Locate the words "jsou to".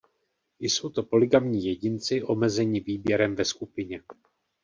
0.59-1.03